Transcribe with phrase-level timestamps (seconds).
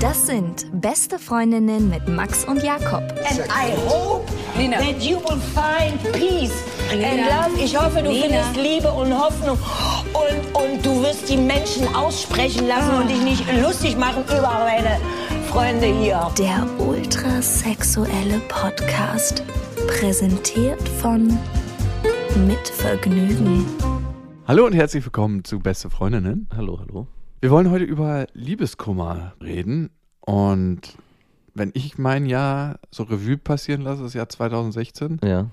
[0.00, 3.02] Das sind beste Freundinnen mit Max und Jakob.
[3.28, 4.78] And I hope Nina.
[4.78, 6.52] that you will find peace
[6.92, 7.62] and love.
[7.62, 8.26] Ich hoffe, du Nina.
[8.26, 9.58] findest Liebe und Hoffnung.
[10.14, 14.98] Und, und du wirst die Menschen aussprechen lassen und dich nicht lustig machen über meine
[15.50, 16.30] Freunde hier.
[16.38, 19.42] Der ultrasexuelle Podcast.
[19.88, 21.38] Präsentiert von
[22.36, 23.64] Mit Vergnügen.
[24.46, 26.48] Hallo und herzlich willkommen zu Beste Freundinnen.
[26.54, 27.06] Hallo, hallo.
[27.40, 29.90] Wir wollen heute über Liebeskummer reden.
[30.20, 30.96] Und
[31.54, 35.50] wenn ich mein Jahr so Revue passieren lasse, das Jahr 2016, Ja.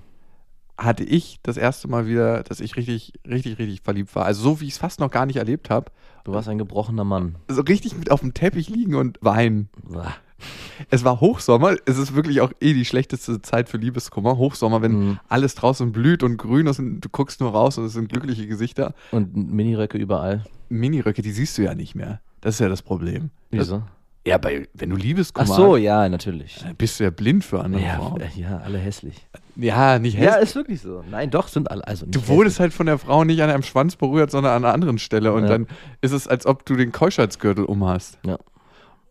[0.77, 4.25] hatte ich das erste Mal wieder, dass ich richtig, richtig, richtig verliebt war.
[4.25, 5.91] Also so, wie ich es fast noch gar nicht erlebt habe.
[6.23, 7.35] Du warst ein gebrochener Mann.
[7.47, 9.69] So richtig mit auf dem Teppich liegen und weinen.
[9.89, 10.13] Uah.
[10.89, 11.75] Es war Hochsommer.
[11.85, 14.37] Es ist wirklich auch eh die schlechteste Zeit für Liebeskummer.
[14.37, 15.19] Hochsommer, wenn Mhm.
[15.29, 18.47] alles draußen blüht und grün ist und du guckst nur raus und es sind glückliche
[18.47, 18.93] Gesichter.
[19.11, 20.43] Und Miniröcke überall.
[20.69, 22.19] Miniröcke, die siehst du ja nicht mehr.
[22.41, 23.29] Das ist ja das Problem.
[23.51, 23.83] Wieso?
[24.25, 26.59] Ja, bei, wenn du Ach Liebeskummer so, hast, ja, natürlich.
[26.63, 28.21] dann bist du ja blind für andere Ja, Frauen.
[28.21, 29.15] äh, ja, alle hässlich.
[29.55, 30.43] Ja, nicht Ja, hässlich.
[30.43, 31.03] ist wirklich so.
[31.09, 31.85] Nein, doch, sind alle.
[31.87, 34.73] Also Du wurdest halt von der Frau nicht an einem Schwanz berührt, sondern an einer
[34.75, 35.33] anderen Stelle.
[35.33, 35.49] Und Ja.
[35.49, 35.67] dann
[36.01, 38.19] ist es, als ob du den Keuschheitsgürtel umhast.
[38.23, 38.37] Ja.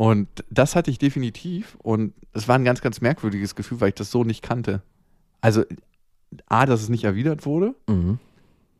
[0.00, 1.76] Und das hatte ich definitiv.
[1.82, 4.80] Und es war ein ganz, ganz merkwürdiges Gefühl, weil ich das so nicht kannte.
[5.42, 5.62] Also,
[6.46, 7.74] A, dass es nicht erwidert wurde.
[7.86, 8.18] Mhm.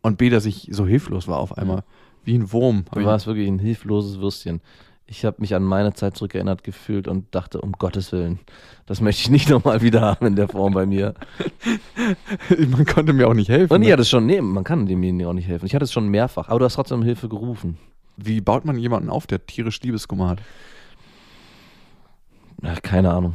[0.00, 1.84] Und B, dass ich so hilflos war auf einmal.
[2.24, 2.86] Wie ein Wurm.
[2.94, 4.62] Du warst wirklich ein hilfloses Würstchen.
[5.04, 8.38] Ich habe mich an meine Zeit zurückerinnert gefühlt und dachte, um Gottes Willen,
[8.86, 11.12] das möchte ich nicht nochmal wieder haben in der Form bei mir.
[12.48, 13.74] Man konnte mir auch nicht helfen.
[13.74, 13.92] Und ich ne?
[13.92, 15.66] hatte es schon, nee, man kann demjenigen auch nicht helfen.
[15.66, 17.76] Ich hatte es schon mehrfach, aber du hast trotzdem um Hilfe gerufen.
[18.16, 20.40] Wie baut man jemanden auf, der tierisch Liebeskummer hat?
[22.62, 23.34] Ach, keine Ahnung.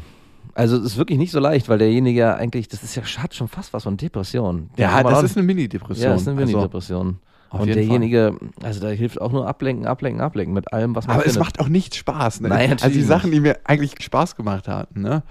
[0.54, 3.34] Also es ist wirklich nicht so leicht, weil derjenige ja eigentlich, das ist ja hat
[3.34, 4.70] schon fast was von Depression.
[4.78, 6.10] Da Ja, das ist eine Mini-Depression.
[6.10, 7.18] Ja, ist eine Also, Mini-Depression.
[7.50, 11.18] auf und derjenige, also da hilft auch nur ablenken, ablenken, ablenken mit allem, was man
[11.18, 11.46] Aber es findet.
[11.48, 12.40] macht auch nicht Spaß.
[12.42, 12.50] Ne?
[12.50, 15.24] Nein, also die natürlich Sachen, die mir eigentlich Spaß gemacht hatten, ne?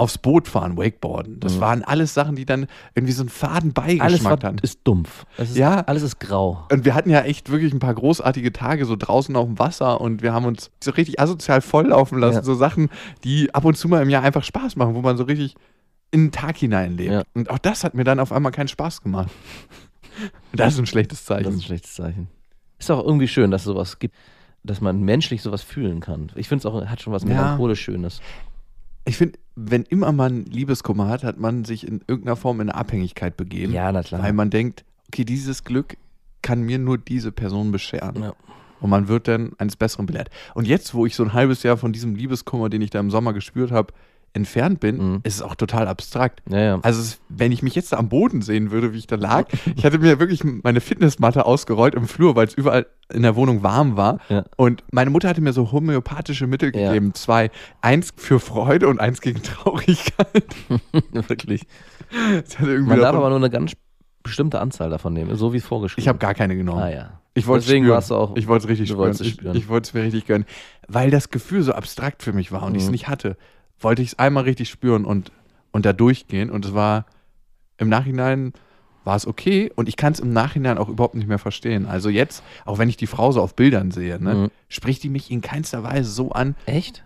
[0.00, 1.40] Aufs Boot fahren, Wakeboarden.
[1.40, 4.58] Das waren alles Sachen, die dann irgendwie so einen faden alles Beigeschmack war, hatten.
[4.62, 5.26] ist dumpf.
[5.36, 5.80] Ist, Ja.
[5.82, 6.66] Alles ist grau.
[6.72, 10.00] Und wir hatten ja echt wirklich ein paar großartige Tage so draußen auf dem Wasser
[10.00, 12.36] und wir haben uns so richtig asozial volllaufen lassen.
[12.38, 12.42] Ja.
[12.42, 12.88] So Sachen,
[13.24, 15.54] die ab und zu mal im Jahr einfach Spaß machen, wo man so richtig
[16.10, 17.12] in den Tag hineinlebt.
[17.12, 17.22] Ja.
[17.34, 19.30] Und auch das hat mir dann auf einmal keinen Spaß gemacht.
[20.52, 21.54] Das ist ein schlechtes Das ist Zeichen.
[21.58, 22.28] ein schlechtes Zeichen.
[22.78, 24.14] Ist auch irgendwie schön, dass es sowas gibt,
[24.64, 26.30] dass man menschlich sowas fühlen kann.
[26.34, 27.28] Ich finde es auch, hat schon was Ja.
[27.28, 28.20] melancholisch Schönes.
[29.10, 32.78] Ich finde, wenn immer man Liebeskummer hat, hat man sich in irgendeiner Form in eine
[32.78, 33.72] Abhängigkeit begeben.
[33.72, 34.22] Ja, na klar.
[34.22, 35.96] Weil man denkt, okay, dieses Glück
[36.42, 38.22] kann mir nur diese Person bescheren.
[38.22, 38.34] Ja.
[38.78, 40.30] Und man wird dann eines Besseren belehrt.
[40.54, 43.10] Und jetzt, wo ich so ein halbes Jahr von diesem Liebeskummer, den ich da im
[43.10, 43.92] Sommer gespürt habe,
[44.32, 45.20] entfernt bin, Mhm.
[45.24, 46.40] ist es auch total abstrakt.
[46.48, 46.78] Ja, ja.
[46.82, 49.46] Also es, wenn ich mich jetzt am Boden sehen würde, wie ich da lag,
[49.76, 53.62] ich hatte mir wirklich meine Fitnessmatte ausgerollt im Flur, weil es überall in der Wohnung
[53.64, 54.20] warm war.
[54.28, 54.44] Ja.
[54.56, 57.12] Und meine Mutter hatte mir so homöopathische Mittel gegeben.
[57.14, 57.50] Zwei.
[57.80, 60.44] Eins für Freude und eins gegen Traurigkeit.
[61.12, 61.62] Wirklich.
[62.68, 63.72] Man darf aber nur eine ganz
[64.22, 66.82] bestimmte Anzahl davon nehmen, so wie es vorgeschrieben ich habe gar keine genommen.
[66.82, 67.20] Ah ja.
[67.32, 67.94] Ich wollte Deswegen spüren.
[67.94, 68.36] warst du auch.
[68.36, 69.10] Ich wollte es richtig spüren.
[69.10, 69.56] es Ich, spüren.
[69.56, 70.44] ich wollte es mir richtig gönnen.
[70.88, 72.92] Weil das Gefühl so abstrakt für mich war und ich es Mhm.
[72.92, 73.36] nicht hatte,
[73.80, 75.32] wollte ich es einmal richtig spüren und,
[75.72, 76.50] und da durchgehen.
[76.50, 77.06] Und es war
[77.78, 78.52] im Nachhinein
[79.04, 81.86] war es okay und ich kann es im Nachhinein auch überhaupt nicht mehr verstehen.
[81.86, 84.50] Also jetzt, auch wenn ich die Frau so auf Bildern sehe, ne, Mhm.
[84.68, 86.54] spricht die mich in keinster Weise so an.
[86.66, 87.02] Echt?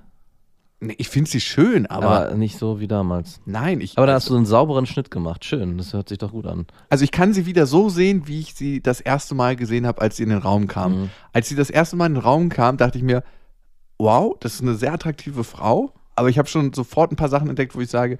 [0.80, 3.40] Nee, Ich finde sie schön, aber, Aber, nicht so wie damals.
[3.46, 5.44] nein, ich, Aber da hast du einen sauberen Schnitt gemacht.
[5.44, 6.66] Schön, das hört sich doch gut an.
[6.90, 10.00] Also ich kann sie wieder so sehen, wie ich sie das erste Mal gesehen habe,
[10.02, 11.02] als sie in den Raum kam.
[11.02, 11.10] Mhm.
[11.32, 13.22] Als sie das erste Mal in den Raum kam, dachte ich mir,
[13.98, 15.92] wow, das ist eine sehr attraktive Frau.
[16.16, 18.18] Aber ich habe schon sofort ein paar Sachen entdeckt, wo ich sage,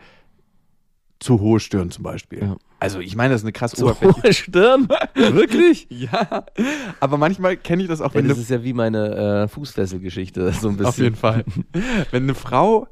[1.21, 2.41] zu hohe Stirn zum Beispiel.
[2.43, 2.57] Ja.
[2.81, 4.23] Also ich meine, das ist eine krass So Oberfläche.
[4.23, 4.89] hohe Stirn?
[5.15, 5.87] Wirklich?
[5.89, 6.45] Ja,
[7.01, 9.49] aber manchmal kenne ich das auch, Ja, wenn das eine, ist ja wie meine äh,
[9.49, 10.87] Fußfesselgeschichte, so ein bisschen.
[10.89, 11.45] auf jeden Fall,
[12.11, 12.89] wenn eine Frau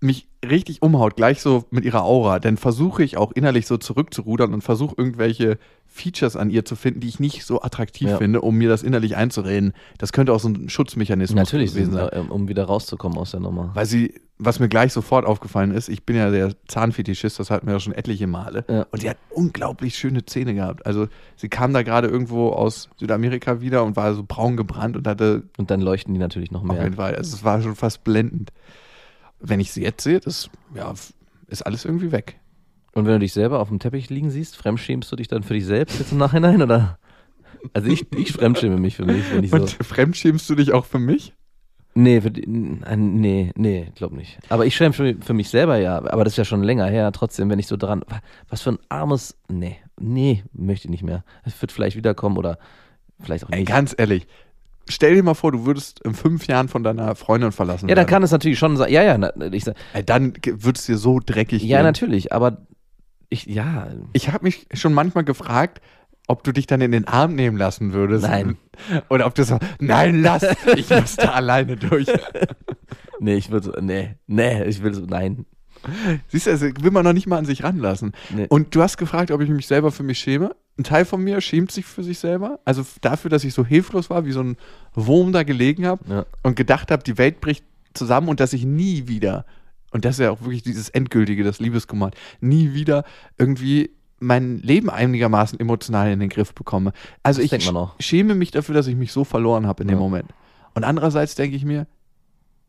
[0.00, 4.52] mich richtig umhaut, gleich so mit ihrer Aura, dann versuche ich auch innerlich so zurückzurudern
[4.54, 8.18] und versuche irgendwelche Features an ihr zu finden, die ich nicht so attraktiv Ja.
[8.18, 9.72] finde, um mir das innerlich einzureden.
[9.98, 12.10] Das könnte auch so ein Schutzmechanismus Natürlich, gewesen sein.
[12.20, 13.70] um um wieder rauszukommen aus der Nummer.
[13.74, 17.66] Weil sie, was mir gleich sofort aufgefallen ist, ich bin ja der Zahnfetischist, das hatten
[17.66, 18.64] wir ja schon etliche Male.
[18.68, 18.86] Ja.
[18.90, 20.84] Und sie hat unglaublich schöne Zähne gehabt.
[20.84, 25.06] Also sie kam da gerade irgendwo aus Südamerika wieder und war so braun gebrannt und
[25.06, 26.82] hatte Und dann leuchten die natürlich noch auf mehr.
[26.82, 28.52] jeden Fall, also es war schon fast blendend.
[29.40, 30.92] Wenn ich sie jetzt sehe, das ja,
[31.46, 32.38] ist alles irgendwie weg.
[32.92, 35.54] Und wenn du dich selber auf dem Teppich liegen siehst, fremdschämst du dich dann für
[35.54, 36.98] dich selbst jetzt im Nachhinein, oder?
[37.72, 39.56] Also ich, ich fremdschäme mich für mich, wenn ich so.
[39.56, 41.34] Und fremdschämst du dich auch für mich?
[41.98, 44.38] Nee, für, nee, nee, glaub nicht.
[44.50, 47.10] Aber ich schäme für, für mich selber ja, aber das ist ja schon länger her.
[47.10, 48.04] Trotzdem, wenn ich so dran,
[48.50, 51.24] was für ein armes, nee, nee, möchte ich nicht mehr.
[51.44, 52.58] Es wird vielleicht wiederkommen oder
[53.22, 53.68] vielleicht auch Ey, nicht.
[53.68, 54.26] ganz ehrlich,
[54.86, 58.02] stell dir mal vor, du würdest in fünf Jahren von deiner Freundin verlassen ja, dann
[58.02, 58.10] werden.
[58.10, 58.92] kann es natürlich schon sein.
[58.92, 61.86] Ja, ja, ich sag, Ey, dann wird es dir so dreckig ja, gehen.
[61.86, 62.58] natürlich, aber
[63.30, 65.80] ich, ja, Ich habe mich schon manchmal gefragt,
[66.26, 68.24] ob du dich dann in den Arm nehmen lassen würdest.
[68.26, 68.56] Nein.
[69.08, 70.44] Oder ob du so, nein, lass,
[70.76, 72.06] ich muss da alleine durch.
[73.20, 75.46] nee, ich würde, so- nee, nee, ich will so, nein.
[76.28, 78.12] Siehst du, also will man noch nicht mal an sich ranlassen.
[78.34, 78.46] Nee.
[78.48, 80.56] Und du hast gefragt, ob ich mich selber für mich schäme.
[80.78, 82.58] Ein Teil von mir schämt sich für sich selber.
[82.64, 84.56] Also dafür, dass ich so hilflos war, wie so ein
[84.94, 86.26] Wurm da gelegen habe Ja.
[86.42, 87.64] und gedacht habe, die Welt bricht
[87.94, 89.46] zusammen und dass ich nie wieder,
[89.92, 93.04] und das ist ja auch wirklich dieses Endgültige, das Liebeskummer, nie wieder
[93.38, 96.92] irgendwie mein Leben einigermaßen emotional in den Griff bekomme.
[97.22, 97.70] Also Das ich
[98.04, 100.00] schäme mich dafür, dass ich mich so verloren habe in dem Ja.
[100.02, 100.30] Moment.
[100.74, 101.86] Und andererseits denke ich mir,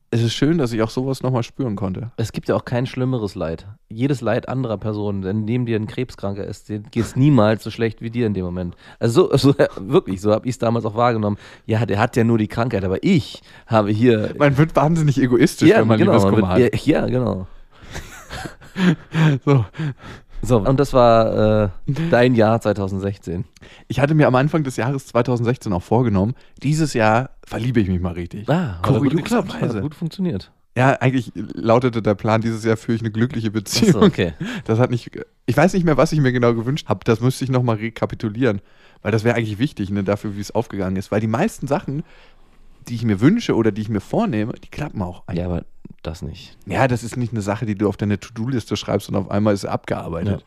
[0.09, 2.11] es ist schön, dass ich auch sowas nochmal spüren konnte.
[2.15, 3.67] Es gibt ja auch kein schlimmeres Leid.
[3.89, 8.01] Jedes Leid anderer Personen, wenn neben dir ein Krebskranker ist, geht es niemals so schlecht
[8.01, 8.75] wie dir in dem Moment.
[9.00, 11.38] Also so, so wirklich, so habe ich es damals auch wahrgenommen.
[11.65, 14.33] Ja, der hat ja nur die Krankheit, aber ich habe hier.
[14.38, 16.85] Man wird wahnsinnig egoistisch, wenn man genau, Liebeskummer man hat.
[16.85, 17.47] ja, ja, genau.
[19.45, 19.65] So.
[20.42, 21.69] So, und das war äh,
[22.10, 23.45] dein Jahr 2016.
[23.88, 28.00] Ich hatte mir am Anfang des Jahres 2016 auch vorgenommen, dieses Jahr verliebe ich mich
[28.00, 28.50] mal richtig.
[28.50, 29.81] Ah, gut Kurioserweise.
[29.81, 30.51] gut funktioniert.
[30.78, 33.95] Ja, eigentlich lautete der Plan, dieses Jahr führe ich eine glückliche Beziehung.
[33.95, 34.34] Achso, okay.
[34.66, 35.10] Das hat nicht,
[35.48, 37.00] ich weiß nicht mehr, was ich mir genau gewünscht habe.
[37.04, 38.62] Das müsste ich nochmal rekapitulieren.
[39.01, 41.12] Weil das wäre eigentlich wichtig, ne, dafür, wie es aufgegangen ist.
[41.12, 42.04] Weil die meisten Sachen,
[42.88, 45.24] die ich mir wünsche oder die ich mir vornehme, die klappen auch.
[45.31, 45.66] Ja, aber
[46.04, 46.57] das nicht.
[46.66, 49.54] ja das ist nicht eine Sache, die du auf deine To-Do-Liste schreibst und auf einmal
[49.54, 50.45] ist abgearbeitet.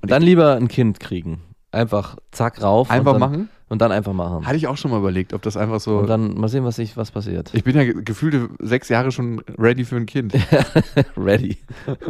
[0.00, 1.42] Und Dann lieber ein Kind kriegen.
[1.70, 2.90] Einfach zack rauf.
[2.90, 3.48] Einfach und dann, machen?
[3.68, 4.46] Und dann einfach machen.
[4.46, 5.98] Hatte ich auch schon mal überlegt, ob das einfach so.
[5.98, 7.50] Und dann mal sehen, was, ich, was passiert.
[7.52, 10.32] ich bin ja ge- gefühlte sechs Jahre schon ready für ein Kind.
[11.16, 11.58] Ready.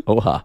[0.07, 0.45] Oha.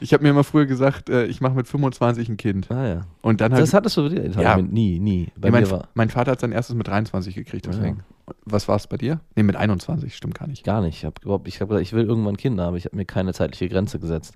[0.00, 2.70] Ich habe mir immer früher gesagt, äh, ich mache mit 25 ein Kind.
[2.70, 3.00] Ah ja.
[3.22, 3.62] Und dann halt.
[3.62, 4.28] Das hattest du dir?
[4.28, 4.56] Ja.
[4.56, 5.28] hab nie, nie.
[5.36, 8.00] Bei Ja, mein, mir war mein Vater hat sein erstes mit 23 gekriegt, deswegen.
[8.44, 9.20] Was war es bei dir?
[9.36, 10.62] Nee, mit 21, stimmt gar nicht.
[10.64, 10.98] gar nicht.
[10.98, 13.98] Ich habe habe gesagt, ich will irgendwann Kinder, aber ich habe mir keine zeitliche Grenze
[13.98, 14.34] gesetzt.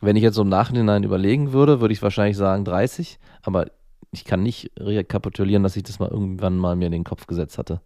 [0.00, 3.66] Wenn ich jetzt so im Nachhinein überlegen würde, würde ich wahrscheinlich sagen 30, aber
[4.12, 7.58] ich kann nicht rekapitulieren, dass ich das mal irgendwann mal mir in den Kopf gesetzt
[7.58, 7.80] hatte.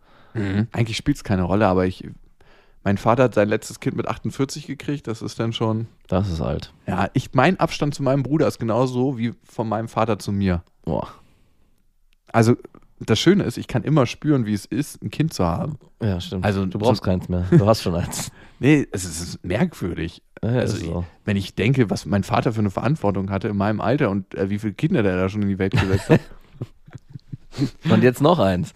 [0.72, 2.08] Eigentlich spielt es keine Rolle, aber ich.
[2.84, 5.86] Mein Vater hat sein letztes Kind mit 48 gekriegt, das ist dann schon.
[6.08, 6.72] Das ist alt.
[6.86, 10.64] Ja, ich, mein Abstand zu meinem Bruder ist genauso wie von meinem Vater zu mir.
[10.84, 11.06] Boah.
[12.32, 12.56] Also,
[13.06, 15.78] das Schöne ist, ich kann immer spüren, wie es ist, ein Kind zu haben.
[16.02, 16.44] Ja, stimmt.
[16.44, 17.46] Also, du brauchst so- keins mehr.
[17.50, 18.30] Du hast schon eins.
[18.58, 20.22] Nee, es ist merkwürdig.
[20.40, 21.04] Ja, Also, ist so.
[21.24, 24.50] wenn ich denke, was mein Vater für eine Verantwortung hatte in meinem Alter und äh,
[24.50, 26.20] wie viele Kinder der da schon in die Welt gesetzt hat.
[27.90, 28.72] Und jetzt noch eins.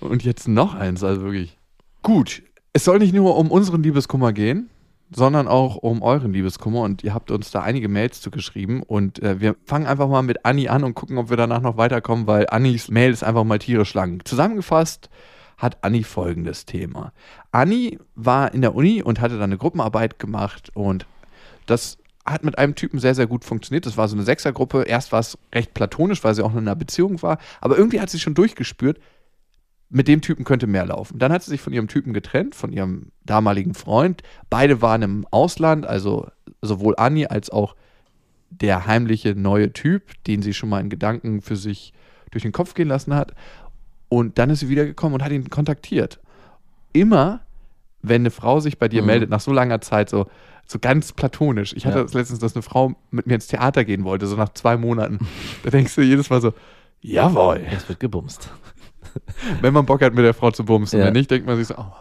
[0.00, 1.56] Und jetzt noch eins, also wirklich.
[2.02, 4.68] Gut, es soll nicht nur um unseren Liebeskummer gehen,
[5.10, 6.82] sondern auch um euren Liebeskummer.
[6.82, 8.82] Und ihr habt uns da einige Mails zugeschrieben.
[8.82, 11.76] Und äh, wir fangen einfach mal mit Anni an und gucken, ob wir danach noch
[11.76, 14.24] weiterkommen, weil Annis Mail ist einfach mal tierisch lang.
[14.24, 15.08] Zusammengefasst
[15.56, 17.12] hat Anni folgendes Thema.
[17.50, 21.06] Anni war in der Uni und hatte dann eine Gruppenarbeit gemacht und
[21.66, 23.86] das hat mit einem Typen sehr, sehr gut funktioniert.
[23.86, 24.82] Das war so eine Sechsergruppe.
[24.82, 27.38] Erst war es recht platonisch, weil sie auch in einer Beziehung war.
[27.60, 28.98] Aber irgendwie hat sie schon durchgespürt,
[29.88, 31.18] mit dem Typen könnte mehr laufen.
[31.18, 34.22] Dann hat sie sich von ihrem Typen getrennt, von ihrem damaligen Freund.
[34.50, 36.28] Beide waren im Ausland, also
[36.60, 37.76] sowohl Anni als auch
[38.50, 41.92] der heimliche neue Typ, den sie schon mal in Gedanken für sich
[42.30, 43.32] durch den Kopf gehen lassen hat.
[44.08, 46.20] Und dann ist sie wiedergekommen und hat ihn kontaktiert.
[46.92, 47.40] Immer,
[48.02, 49.06] wenn eine Frau sich bei dir Mhm.
[49.06, 50.26] meldet, nach so langer Zeit, so,
[50.66, 51.72] so ganz platonisch.
[51.76, 52.02] Ich hatte Ja.
[52.04, 55.18] das letztens, dass eine Frau mit mir ins Theater gehen wollte, so nach zwei Monaten.
[55.64, 56.54] da denkst du jedes Mal so,
[57.00, 57.60] jawohl.
[57.70, 58.50] Es wird gebumst.
[59.60, 61.00] Wenn man Bock hat, mit der Frau zu bumsen.
[61.00, 61.06] Ja.
[61.06, 61.92] Wenn nicht, denkt man sich so, oh,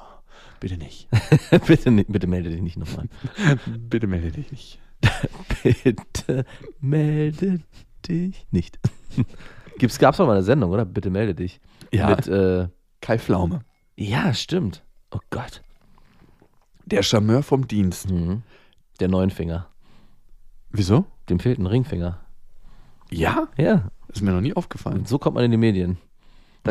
[0.59, 1.07] bitte nicht.
[1.67, 3.07] bitte, nicht, bitte melde dich nicht nochmal.
[3.65, 4.79] bitte melde dich nicht.
[5.63, 6.45] Bitte
[6.79, 7.59] melde
[8.07, 8.79] dich nicht.
[9.77, 10.85] Gibt's, gab's doch mal eine Sendung, oder?
[10.85, 11.59] Bitte melde dich.
[11.91, 12.09] Ja.
[12.09, 12.67] Mit, äh,
[13.01, 13.61] Kai Pflaume.
[13.95, 14.83] ja, stimmt.
[15.11, 15.61] Oh Gott.
[16.85, 18.09] Der Charmeur vom Dienst.
[18.09, 18.43] Mhm.
[18.99, 19.67] Der neuen Finger.
[20.71, 21.05] Wieso?
[21.29, 22.19] Dem fehlt ein Ringfinger.
[23.09, 23.47] Ja?
[23.57, 23.91] Ja.
[24.07, 24.99] Ist mir noch nie aufgefallen.
[24.99, 25.97] Und so kommt man in die Medien.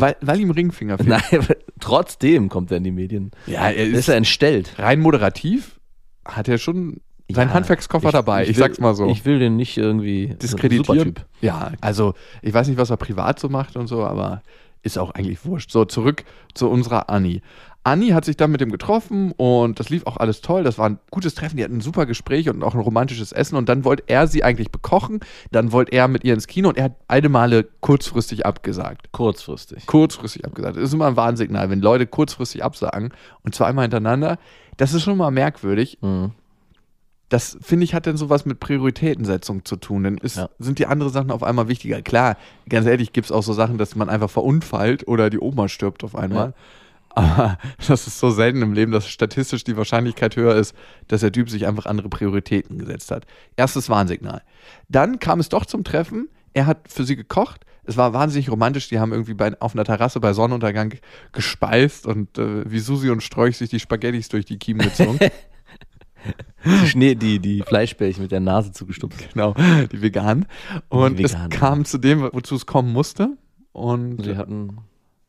[0.01, 1.09] Weil, weil ihm Ringfinger fehlt.
[1.09, 1.47] Nein,
[1.81, 3.31] trotzdem kommt er in die Medien.
[3.47, 4.75] Ja, er ist ist er entstellt.
[4.79, 5.79] rein moderativ,
[6.25, 8.43] hat er schon seinen Ja, Handwerkskoffer dabei.
[8.43, 9.09] Ich, will- sag's mal so.
[9.09, 10.35] Ich will den nicht irgendwie.
[10.41, 11.15] Diskreditieren.
[11.41, 14.43] Ja, also ich weiß nicht, was er privat so macht und so, aber
[14.85, 15.71] ist auch eigentlich wurscht.
[15.71, 16.25] So, zurück
[16.55, 17.43] zu unserer Anni.
[17.87, 20.65] Anni hat sich dann mit dem getroffen und das lief auch alles toll.
[20.65, 21.59] Das war ein gutes Treffen.
[21.59, 23.57] Die hatten ein super Gespräch und auch ein romantisches Essen.
[23.57, 25.21] Und dann wollte er sie eigentlich bekochen.
[25.53, 29.13] Dann wollte er mit ihr ins Kino und er hat beide Male kurzfristig abgesagt.
[29.13, 29.85] Kurzfristig.
[29.87, 30.77] Kurzfristig abgesagt.
[30.77, 33.13] Das ist immer ein Warnsignal, wenn Leute kurzfristig absagen
[33.43, 34.39] und zweimal hintereinander.
[34.79, 35.99] Das ist schon mal merkwürdig.
[36.01, 36.33] Mhm.
[37.35, 40.05] Das, finde ich, hat dann sowas mit Prioritätensetzung zu tun.
[40.05, 40.49] Dann ist, Ja.
[40.61, 42.01] sind die anderen Sachen auf einmal wichtiger.
[42.01, 42.37] Klar,
[42.69, 46.05] ganz ehrlich, gibt es auch so Sachen, dass man einfach verunfallt oder die Oma stirbt
[46.05, 46.55] auf einmal.
[47.09, 50.77] Aber das ist so selten im Leben, dass statistisch die Wahrscheinlichkeit höher ist,
[51.09, 53.27] dass der Typ sich einfach andere Prioritäten gesetzt hat.
[53.57, 54.43] Erstes Warnsignal.
[54.89, 56.29] Dann kam es doch zum Treffen.
[56.53, 57.63] Er hat für sie gekocht.
[57.83, 58.89] Es war wahnsinnig romantisch.
[58.91, 60.95] Die haben irgendwie bei, auf einer Terrasse bei Sonnenuntergang
[61.33, 65.19] gespeist und äh, wie Susi und Strolch sich die Spaghettis durch die Kiemen gezogen.
[66.65, 69.33] Die Schnee, die, die Fleischbällchen mit der Nase zugestupft.
[69.33, 69.55] Genau,
[69.93, 70.47] die veganen.
[70.89, 71.51] Und Die es Veganen.
[71.51, 73.37] kam zu dem, wozu es kommen musste.
[73.73, 74.79] Und Sie hatten.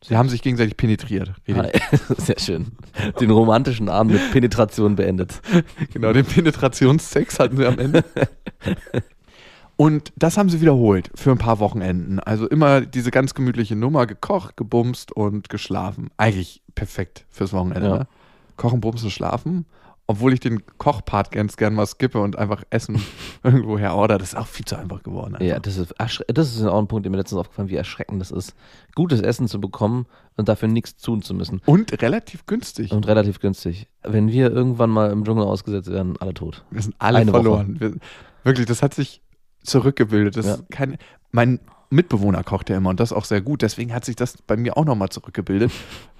[0.02, 1.34] sie haben sich gegenseitig penetriert.
[1.46, 1.82] Richtig.
[2.18, 2.72] Sehr schön.
[3.20, 5.40] Den romantischen Abend mit Penetration beendet.
[5.92, 8.04] Genau, den Penetrationssex hatten sie am Ende.
[9.76, 12.18] Und das haben sie wiederholt für ein paar Wochenenden.
[12.18, 16.08] Also immer diese ganz gemütliche Nummer, gekocht, gebumst und geschlafen.
[16.16, 17.88] Eigentlich perfekt fürs Wochenende.
[17.88, 17.96] Ja.
[17.98, 18.06] Ne?
[18.56, 19.66] Kochen, bumsen, schlafen.
[20.08, 23.02] Obwohl ich den Kochpart ganz gern mal skippe und einfach Essen
[23.42, 24.18] irgendwo her order.
[24.18, 25.34] Das ist auch viel zu einfach geworden.
[25.34, 25.46] Einfach.
[25.46, 28.20] Ja, das ist, das ist auch ein Punkt, der mir letztens aufgefallen ist, wie erschreckend
[28.20, 28.54] das ist,
[28.94, 31.60] gutes Essen zu bekommen und dafür nichts tun zu müssen.
[31.66, 32.92] Und relativ günstig.
[32.92, 33.88] Und relativ günstig.
[34.04, 36.64] Wenn wir irgendwann mal im Dschungel ausgesetzt werden, alle tot.
[36.70, 37.80] Wir sind alle Eine verloren.
[37.80, 37.94] Wir,
[38.44, 39.22] wirklich, das hat sich
[39.64, 40.36] zurückgebildet.
[40.36, 40.54] Das Ja.
[40.54, 40.98] ist kein,
[41.32, 41.58] mein
[41.90, 43.62] Mitbewohner kocht ja immer und das auch sehr gut.
[43.62, 45.70] Deswegen hat sich das bei mir auch nochmal zurückgebildet,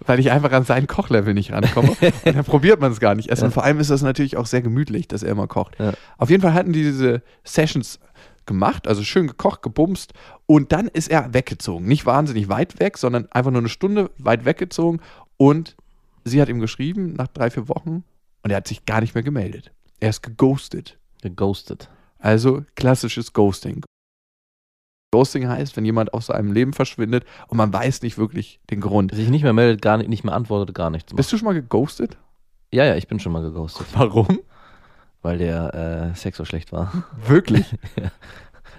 [0.01, 1.91] weil ich einfach an sein Kochlevel nicht rankomme.
[2.25, 3.43] und dann probiert man es gar nicht erst.
[3.43, 5.79] Und vor allem ist das natürlich auch sehr gemütlich, dass er immer kocht.
[5.79, 5.93] Ja.
[6.19, 7.99] Auf jeden Fall hatten die diese Sessions
[8.47, 10.13] gemacht, also schön gekocht, gebumst
[10.47, 11.87] und dann ist er weggezogen.
[11.87, 15.01] Nicht wahnsinnig weit weg, sondern einfach nur eine Stunde weit weggezogen
[15.37, 15.77] und
[16.25, 18.05] sie hat ihm geschrieben nach drei, vier Wochen
[18.43, 19.73] und er hat sich gar nicht mehr gemeldet.
[19.99, 20.99] Er ist geghostet.
[21.23, 21.91] Geghostet.
[22.19, 23.83] Also klassisches Ghosting.
[25.13, 29.15] Ghosting heißt, wenn jemand aus seinem Leben verschwindet und man weiß nicht wirklich den Grund.
[29.15, 31.17] Sich nicht mehr meldet, gar nicht, nicht mehr antwortet, gar nichts macht.
[31.17, 32.17] Bist du schon mal geghostet?
[32.73, 34.41] Ja, ja, ich bin schon mal geghostet, Warum?
[35.23, 36.93] weil der äh, Sex so schlecht war.
[37.27, 37.67] Wirklich?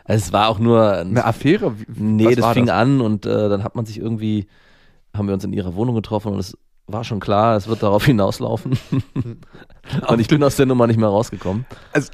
[0.10, 1.78] Also es war auch nur ein Eine Affäre?
[1.78, 4.48] Wie- Nee, das fing an und äh, dann hat man sich irgendwie,
[5.14, 6.58] haben wir uns in ihrer Wohnung getroffen und es
[6.88, 8.78] war schon klar, es wird darauf hinauslaufen.
[10.08, 11.66] und ich bin aus der Nummer nicht mehr rausgekommen.
[11.92, 12.10] Also,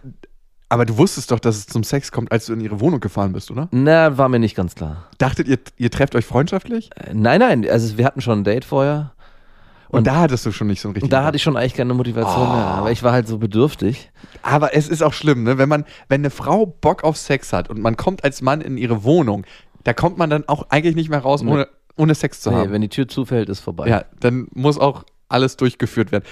[0.73, 3.31] aber du wusstest doch, dass es zum Sex kommt, als du in ihre Wohnung gefahren
[3.33, 3.67] bist, oder?
[3.71, 5.07] Na, war mir nicht ganz klar.
[5.17, 6.89] Dachtet ihr, ihr trefft euch freundschaftlich?
[6.95, 9.13] Äh, nein, nein, also wir hatten schon ein Date vorher
[9.89, 11.03] Und, Und- da hattest du schon nicht so ein richtig.
[11.03, 12.53] und da hatte ich schon eigentlich keine Motivation Oh.
[12.55, 14.09] mehr, aber ich war halt so bedürftig.
[14.41, 15.59] Aber es ist auch schlimm, ne?
[15.59, 18.77] Wenn man, wenn eine Frau Bock auf Sex hat und man kommt als Mann in
[18.77, 19.45] ihre Wohnung,
[19.83, 22.71] da kommt man dann auch eigentlich nicht mehr raus, ohne, ohne Sex zu Nee, haben.
[22.71, 23.87] wenn die Tür zufällt, ist vorbei.
[23.87, 26.23] Ja, dann muss auch alles durchgeführt werden.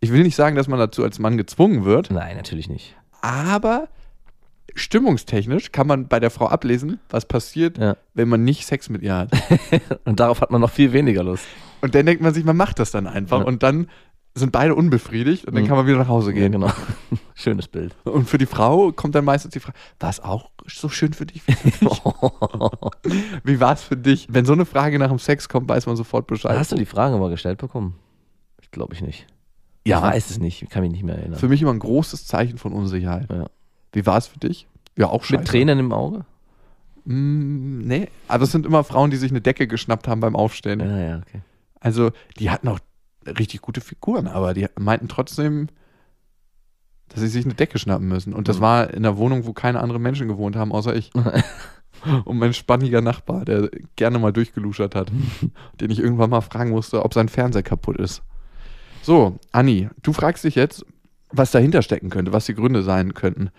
[0.00, 2.96] Ich will nicht sagen, dass man dazu als Mann gezwungen wird, Nein, natürlich nicht.
[3.24, 3.88] Aber
[4.74, 7.96] stimmungstechnisch kann man bei der Frau ablesen, was passiert, Ja.
[8.14, 9.30] wenn man nicht Sex mit ihr hat.
[10.04, 11.44] Und darauf hat man noch viel weniger Lust.
[11.80, 13.44] Und dann denkt man sich, man macht das dann einfach Ja.
[13.46, 13.88] und dann
[14.36, 15.68] sind beide unbefriedigt und dann Mhm.
[15.68, 16.52] kann man wieder nach Hause Ja, gehen.
[16.52, 16.72] genau.
[17.34, 17.94] Schönes Bild.
[18.04, 21.26] Und für die Frau kommt dann meistens die Frage, war es auch so schön für
[21.26, 21.42] dich?
[23.44, 24.26] Wie war es für dich?
[24.30, 26.58] Wenn so eine Frage nach dem Sex kommt, weiß man sofort Bescheid.
[26.58, 27.94] Hast du die Frage mal gestellt bekommen?
[28.60, 29.26] Ich glaube ich nicht.
[29.86, 29.98] Ja.
[29.98, 31.38] Ich weiß es nicht, ich kann mich nicht mehr erinnern.
[31.38, 33.28] Für mich immer ein großes Zeichen von Unsicherheit.
[33.30, 33.46] Ja.
[33.92, 34.66] Wie war es für dich?
[34.96, 35.38] Ja, auch scheiße.
[35.40, 36.24] Mit Tränen im Auge?
[37.04, 40.80] Mm, nee, aber es sind immer Frauen, die sich eine Decke geschnappt haben beim Aufstehen.
[40.80, 41.40] Ja, ja, okay.
[41.80, 42.78] Also, die hatten auch
[43.26, 45.68] richtig gute Figuren, aber die meinten trotzdem,
[47.08, 48.32] dass sie sich eine Decke schnappen müssen.
[48.32, 48.62] Und das Mhm.
[48.62, 51.10] war in einer Wohnung, wo keine anderen Menschen gewohnt haben, außer ich.
[52.24, 55.10] Und mein spanniger Nachbar, der gerne mal durchgeluschert hat,
[55.80, 58.22] den ich irgendwann mal fragen musste, ob sein Fernseher kaputt ist.
[59.04, 60.86] So, Anni, du fragst dich jetzt,
[61.28, 63.50] was dahinter stecken könnte, was die Gründe sein könnten.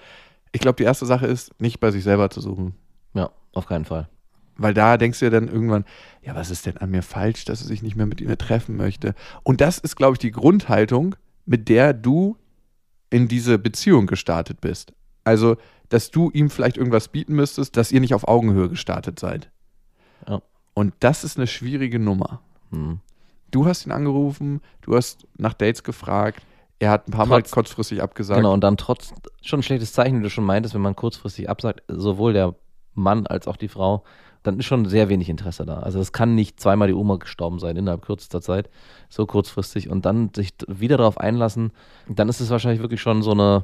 [0.52, 2.74] Ich glaube, die erste Sache ist, nicht bei sich selber zu suchen.
[3.14, 4.10] Ja, auf keinen Fall.
[4.58, 5.86] Weil da denkst du ja dann irgendwann,
[6.24, 8.76] ja, was ist denn an mir falsch, dass er sich nicht mehr mit ihr treffen
[8.76, 9.14] möchte?
[9.44, 12.38] Und das ist, glaube ich, die Grundhaltung, mit der du
[13.12, 14.94] in diese Beziehung gestartet bist.
[15.26, 15.58] Also,
[15.90, 19.52] dass du ihm vielleicht irgendwas bieten müsstest, dass ihr nicht auf Augenhöhe gestartet seid.
[20.28, 20.42] Ja.
[20.74, 22.42] Und das ist eine schwierige Nummer.
[22.72, 23.00] Hm.
[23.56, 26.42] Du hast ihn angerufen, du hast nach Dates gefragt,
[26.78, 28.38] er hat ein paar Mal Trotz- kurzfristig abgesagt.
[28.38, 31.50] Genau, und dann trotz, schon ein schlechtes Zeichen, wie du schon meintest, wenn man kurzfristig
[31.50, 32.56] absagt, sowohl der
[32.96, 34.04] Mann als auch die Frau,
[34.44, 35.80] dann ist schon sehr wenig Interesse da.
[35.80, 38.70] Also es kann nicht zweimal die Oma gestorben sein innerhalb kürzester Zeit,
[39.08, 41.72] so kurzfristig und dann sich wieder darauf einlassen,
[42.10, 43.64] dann ist es wahrscheinlich wirklich schon so eine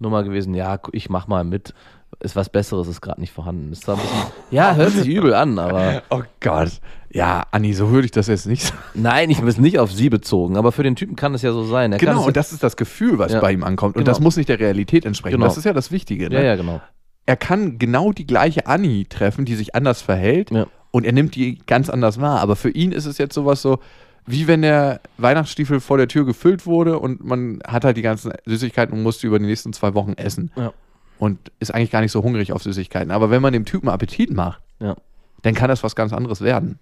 [0.00, 1.74] Nummer gewesen, ja, ich mach mal mit,
[2.20, 3.72] ist was Besseres, ist gerade nicht vorhanden.
[3.72, 4.18] Ist zwar ein bisschen,
[4.50, 6.80] ja, hört sich übel an, aber Oh Gott.
[7.12, 8.78] Ja, Anni, so würde ich das jetzt nicht sagen.
[8.94, 11.64] Nein, ich bin nicht auf sie bezogen, aber für den Typen kann es ja so
[11.64, 11.92] sein.
[11.92, 13.40] Er Genau, und das ist das Gefühl, was Ja.
[13.40, 13.96] bei ihm ankommt.
[13.96, 14.10] Und Genau.
[14.12, 15.34] das muss nicht der Realität entsprechen.
[15.36, 15.46] Genau.
[15.46, 16.28] Das ist ja das Wichtige.
[16.28, 16.36] Ne?
[16.36, 16.80] Ja, ja, genau.
[17.26, 20.50] Er kann genau die gleiche Anni treffen, die sich anders verhält.
[20.50, 20.66] Ja.
[20.92, 22.40] Und er nimmt die ganz anders wahr.
[22.40, 23.78] Aber für ihn ist es jetzt sowas so,
[24.26, 28.32] wie wenn der Weihnachtsstiefel vor der Tür gefüllt wurde und man hat halt die ganzen
[28.46, 30.50] Süßigkeiten und musste über die nächsten zwei Wochen essen.
[30.56, 30.72] Ja.
[31.18, 33.10] Und ist eigentlich gar nicht so hungrig auf Süßigkeiten.
[33.10, 34.96] Aber wenn man dem Typen Appetit macht, Ja.
[35.42, 36.78] dann kann das was ganz anderes werden.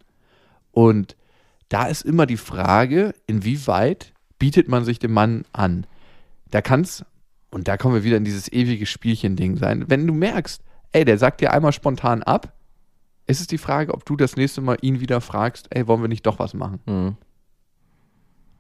[0.71, 1.16] Und
[1.68, 5.87] da ist immer die Frage, inwieweit bietet man sich dem Mann an?
[6.50, 7.04] Da kann's,
[7.50, 11.18] und da kommen wir wieder in dieses ewige Spielchen-Ding sein, wenn du merkst, ey, der
[11.18, 12.52] sagt dir einmal spontan ab,
[13.26, 16.09] ist es die Frage, ob du das nächste Mal ihn wieder fragst, ey, wollen wir
[16.09, 16.80] nicht doch was machen?
[16.87, 17.16] Mhm.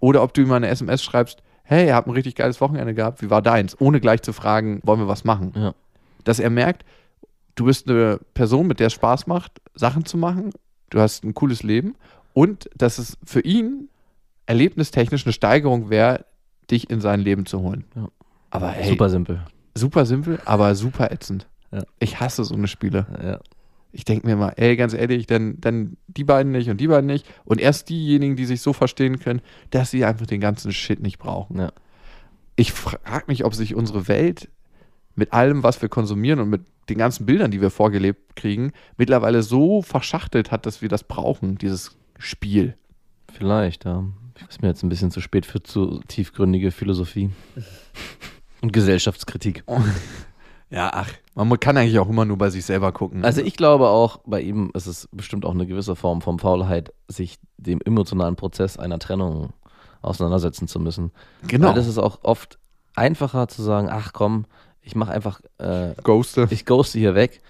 [0.00, 3.20] Oder ob du ihm eine SMS schreibst, hey, ihr habt ein richtig geiles Wochenende gehabt,
[3.22, 3.78] wie war deins?
[3.80, 5.52] Ohne gleich zu fragen, wollen wir was machen?
[5.54, 5.74] Ja.
[6.24, 6.84] Dass er merkt,
[7.56, 10.50] du bist eine Person, mit der es Spaß macht, Sachen zu machen,
[10.90, 11.94] du hast ein cooles Leben
[12.32, 13.88] und dass es für ihn
[14.46, 16.24] erlebnistechnisch eine Steigerung wäre,
[16.70, 17.84] dich in sein Leben zu holen.
[17.94, 18.08] Ja.
[18.50, 19.42] Aber hey, Super simpel.
[19.74, 21.46] super simpel, aber super ätzend.
[21.70, 21.82] Ja.
[21.98, 23.06] Ich hasse so eine Spiele.
[23.22, 23.40] Ja.
[23.90, 27.06] Ich denke mir mal, ey, ganz ehrlich, dann, dann die beiden nicht und die beiden
[27.06, 27.26] nicht.
[27.44, 29.40] Und erst diejenigen, die sich so verstehen können,
[29.70, 31.58] dass sie einfach den ganzen Shit nicht brauchen.
[31.58, 31.72] Ja.
[32.56, 34.48] Ich frage mich, ob sich unsere Welt
[35.14, 39.42] mit allem, was wir konsumieren und mit den ganzen Bildern, die wir vorgelebt kriegen, mittlerweile
[39.42, 42.76] so verschachtelt hat, dass wir das brauchen, dieses Spiel.
[43.32, 44.04] Vielleicht, ja.
[44.48, 47.30] Ist mir jetzt ein bisschen zu spät für zu tiefgründige Philosophie.
[48.60, 49.64] Und Gesellschaftskritik.
[50.70, 53.24] Ja, ach, man kann eigentlich auch immer nur bei sich selber gucken.
[53.24, 56.92] Also ich glaube auch, bei ihm ist es bestimmt auch eine gewisse Form von Faulheit,
[57.08, 59.52] sich dem emotionalen Prozess einer Trennung
[60.02, 61.10] auseinandersetzen zu müssen.
[61.46, 61.68] genau.
[61.68, 62.58] Weil es ist auch oft
[62.94, 64.44] einfacher zu sagen, ach komm,
[64.82, 66.48] ich mache einfach, äh, Ghoste.
[66.50, 67.40] ich ghoste hier weg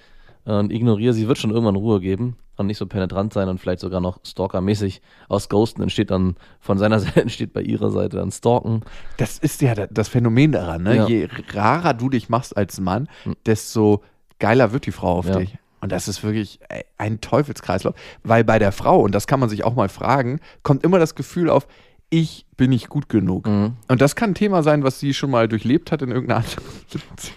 [0.44, 3.80] und ignoriere sie, wird schon irgendwann Ruhe geben und nicht so penetrant sein und vielleicht
[3.80, 8.30] sogar noch stalkermäßig aus Ghosten entsteht dann von seiner Seite entsteht bei ihrer Seite dann
[8.30, 8.82] Stalken.
[9.16, 10.96] Das ist ja da- das Phänomen daran, ne?
[10.96, 11.06] Ja.
[11.06, 11.08] Hm.
[11.08, 13.08] Je rarer du dich machst als Mann,
[13.46, 14.02] desto
[14.38, 15.38] geiler wird die Frau auf Ja.
[15.38, 15.56] dich.
[15.80, 17.94] Und das ist wirklich ey, ein Teufelskreislauf.
[18.24, 21.14] Weil bei der Frau, und das kann man sich auch mal fragen, kommt immer das
[21.14, 21.68] Gefühl auf,
[22.10, 23.46] ich bin nicht gut genug.
[23.46, 23.76] Mhm.
[23.86, 26.64] Und das kann ein Thema sein, was sie schon mal durchlebt hat in irgendeiner anderen
[26.88, 27.36] Situation.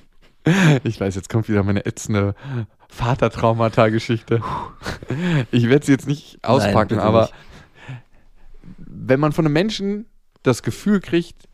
[0.84, 2.34] Ich weiß, jetzt kommt wieder meine ätzende
[2.90, 4.42] Vatertraumata-Geschichte.
[5.52, 7.34] Ich werde sie jetzt nicht auspacken, bitte aber nicht.
[8.78, 10.06] wenn man von einem Menschen
[10.44, 11.48] das Gefühl kriegt,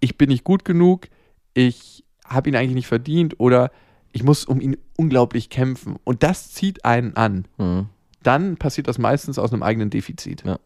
[0.00, 1.08] ich bin nicht gut genug,
[1.54, 3.70] ich habe ihn eigentlich nicht verdient oder
[4.12, 7.86] ich muss um ihn unglaublich kämpfen und das zieht einen an, Mhm.
[8.22, 10.44] dann passiert das meistens aus einem eigenen Defizit.
[10.44, 10.58] Ja.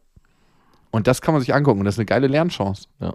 [0.91, 2.87] Und das kann man sich angucken und das ist eine geile Lernchance.
[2.99, 3.13] Ja.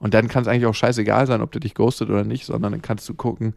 [0.00, 2.72] Und dann kann es eigentlich auch scheißegal sein, ob der dich ghostet oder nicht, sondern
[2.72, 3.54] dann kannst du gucken,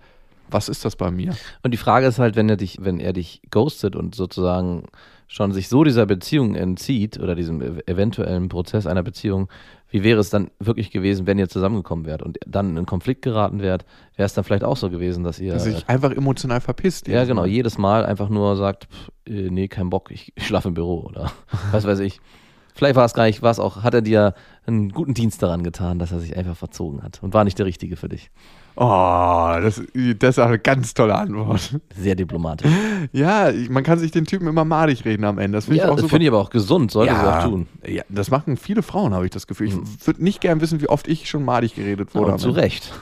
[0.50, 1.36] was ist das bei mir?
[1.64, 4.84] Und die Frage ist halt, wenn er dich, wenn er dich ghostet und sozusagen
[5.28, 9.48] schon sich so dieser Beziehung entzieht oder diesem ev- eventuellen Prozess einer Beziehung,
[9.90, 13.62] wie wäre es dann wirklich gewesen, wenn ihr zusammengekommen wärt und dann in Konflikt geraten
[13.62, 13.86] wärt?
[14.18, 17.08] Wäre es dann vielleicht auch so gewesen, dass ihr Dass er sich einfach emotional verpisst.
[17.08, 17.48] ja genau Mal.
[17.48, 21.02] jedes Mal einfach nur sagt, pff, äh, nee, kein Bock, ich, ich schlafe im Büro
[21.08, 21.32] oder
[21.72, 22.20] was weiß ich.
[22.74, 24.34] Vielleicht war es gar nicht, war es auch, hat er dir
[24.66, 27.66] einen guten Dienst daran getan, dass er sich einfach verzogen hat und war nicht der
[27.66, 28.30] Richtige für dich.
[28.76, 29.82] Oh, das,
[30.18, 31.78] das ist auch eine ganz tolle Antwort.
[31.98, 32.72] Sehr diplomatisch.
[33.12, 35.58] Ja, man kann sich den Typen immer madig reden am Ende.
[35.58, 37.68] Das finde ja, ich auch das finde ich aber auch gesund, sollte sie auch tun.
[37.86, 39.68] Ja, das machen viele Frauen, habe ich das Gefühl.
[39.68, 42.34] Ich würde nicht gern wissen, wie oft ich schon madig geredet wurde.
[42.34, 42.52] Am zu.
[42.52, 42.94] Recht.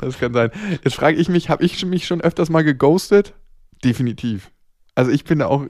[0.00, 0.50] Das kann sein.
[0.84, 3.34] Jetzt frage ich mich, habe ich mich schon öfters mal geghostet?
[3.82, 4.50] Definitiv.
[4.94, 5.66] Also ich bin da auch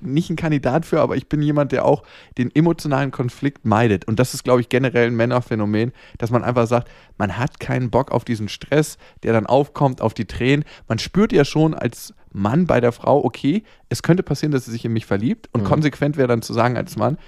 [0.00, 2.02] nicht ein Kandidat für, aber ich bin jemand, der auch
[2.38, 4.06] den emotionalen Konflikt meidet.
[4.06, 7.90] Und das ist, glaube ich, generell ein Männerphänomen, dass man einfach sagt, man hat keinen
[7.90, 10.64] Bock auf diesen Stress, der dann aufkommt, auf die Tränen.
[10.88, 14.70] Man spürt ja schon als Mann bei der Frau, okay, es könnte passieren, dass sie
[14.70, 15.48] sich in mich verliebt.
[15.52, 17.18] Und konsequent wäre dann zu sagen als Mann,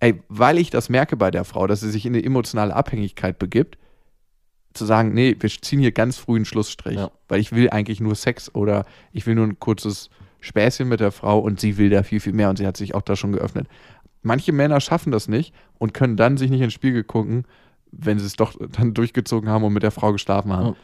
[0.00, 3.38] ey, weil ich das merke bei der Frau, dass sie sich in eine emotionale Abhängigkeit
[3.38, 3.78] begibt,
[4.74, 7.10] zu sagen, nee, wir ziehen hier ganz früh einen Schlussstrich, Ja.
[7.28, 10.08] weil ich will eigentlich nur Sex oder ich will nur ein kurzes
[10.42, 12.94] Späßchen mit der Frau und sie will da viel, viel mehr und sie hat sich
[12.94, 13.68] auch da schon geöffnet.
[14.22, 17.44] Manche Männer schaffen das nicht und können dann sich nicht ins Spiegel gucken,
[17.92, 20.66] wenn sie es doch dann durchgezogen haben und mit der Frau geschlafen haben.
[20.68, 20.76] Ja.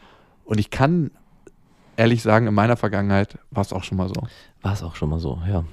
[0.45, 1.11] Und ich kann
[1.97, 4.15] ehrlich sagen, in meiner Vergangenheit war es auch schon mal so.
[4.61, 5.65] War es auch schon mal so, ja.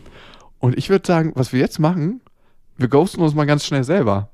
[0.59, 2.21] Und ich würde sagen, was wir jetzt machen,
[2.77, 4.31] wir ghosten uns mal ganz schnell selber.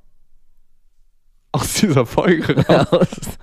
[1.53, 3.39] Aus dieser Folge raus.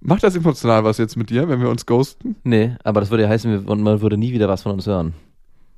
[0.00, 2.36] Macht das emotional was jetzt mit dir, wenn wir uns ghosten?
[2.44, 5.14] nee, aber das würde ja heißen, wir, man würde nie wieder was von uns hören.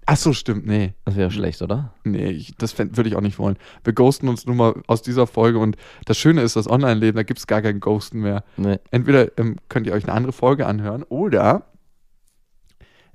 [0.04, 0.94] Ach so, stimmt, nee.
[1.04, 1.94] Das wäre schlecht, oder?
[2.02, 3.56] Nee, ich, das würde ich auch nicht wollen.
[3.84, 7.22] Wir ghosten uns nur mal aus dieser Folge und das Schöne ist, das Online-Leben, da
[7.22, 8.42] gibt es gar kein Ghosten mehr.
[8.56, 8.78] Nee.
[8.90, 11.66] Entweder ähm, könnt ihr euch eine andere Folge anhören oder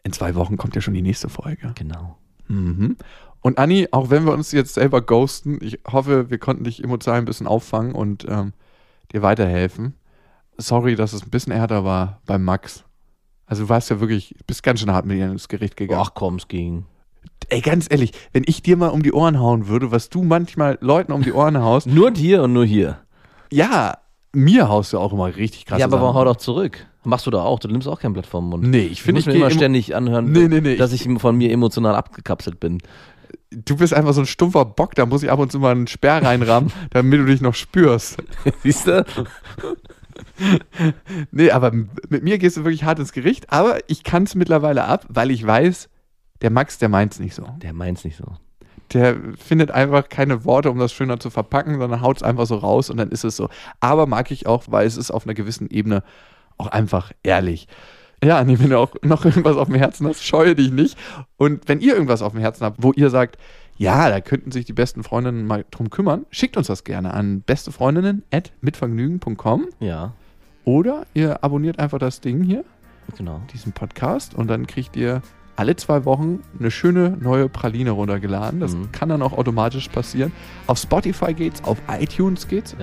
[0.04, 1.74] in zwei Wochen kommt ja schon die nächste Folge.
[1.76, 2.18] Genau.
[2.48, 2.96] Mhm.
[3.48, 7.20] Und Anni, auch wenn wir uns jetzt selber ghosten, ich hoffe, wir konnten dich emotional
[7.20, 8.52] ein bisschen auffangen und ähm,
[9.14, 9.94] dir weiterhelfen.
[10.58, 12.84] Sorry, dass es ein bisschen härter war beim Max.
[13.46, 16.04] Also du warst ja wirklich, bist ganz schön hart mit ihr ins Gericht gegangen.
[16.06, 16.88] Ach komm, es ging.
[17.48, 20.78] Ey, ganz ehrlich, wenn ich dir mal um die Ohren hauen würde, was du manchmal
[20.82, 23.00] Leuten um die Ohren haust, Nur dir und nur hier.
[23.50, 23.98] ja,
[24.34, 25.80] mir haust du auch immer richtig krass.
[25.80, 26.86] ja, aber warum hau doch zurück?
[27.06, 27.60] Machst du doch auch.
[27.60, 28.66] Du nimmst auch kein Blatt vom Mund.
[28.66, 31.38] Nee, ich finde, ich mir gehe immer ständig anhören, Nee, nee, nee, dass ich von
[31.38, 32.80] mir emotional abgekapselt bin.
[33.52, 35.88] Du bist einfach so ein stumpfer Bock, da muss ich ab und zu mal einen
[35.88, 38.18] Sperr reinrammen, damit du dich noch spürst.
[38.64, 39.06] Siehst du?
[41.32, 44.86] Nee, aber mit mir gehst du wirklich hart ins Gericht, aber ich kann es mittlerweile
[44.86, 45.90] ab, weil ich weiß,
[46.42, 47.48] der Max, der meint's nicht so.
[47.58, 48.26] Der meint's nicht so.
[48.94, 52.56] Der findet einfach keine Worte, um das schöner zu verpacken, sondern haut es einfach so
[52.56, 53.50] raus und dann ist es so.
[53.80, 56.04] Aber mag ich auch, weil es ist auf einer gewissen Ebene
[56.58, 57.68] auch einfach ehrlich.
[58.24, 60.98] Ja, Anni, wenn du auch noch irgendwas auf dem Herzen hast, scheue dich nicht.
[61.38, 63.38] Und wenn ihr irgendwas auf dem Herzen habt, wo ihr sagt,
[63.78, 67.44] ja, da könnten sich die besten Freundinnen mal drum kümmern, schickt uns das gerne an
[67.46, 70.14] bestefreundinnen.mitvergnügen.com Ja,
[70.66, 72.64] oder ihr abonniert einfach das Ding hier,
[73.18, 73.42] genau.
[73.54, 75.22] diesen Podcast, und dann kriegt ihr
[75.56, 78.60] alle zwei Wochen eine schöne neue Praline runtergeladen.
[78.60, 78.92] Das Mhm.
[78.92, 80.32] kann dann auch automatisch passieren.
[80.68, 82.76] Auf Spotify geht's, auf iTunes geht's.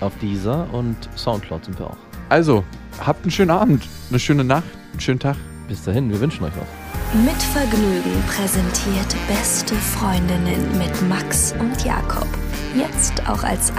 [0.00, 1.96] Auf dieser und Soundcloud sind wir auch.
[2.28, 2.64] Also,
[3.04, 5.36] habt einen schönen Abend, eine schöne Nacht, einen schönen Tag.
[5.68, 7.24] Bis dahin, wir wünschen euch was.
[7.24, 12.26] Mit Vergnügen präsentiert Beste Freundinnen mit Max und Jakob.
[12.76, 13.76] Jetzt auch als Abo.